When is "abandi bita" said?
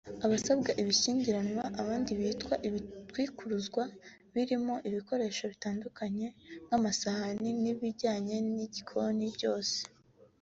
1.81-2.53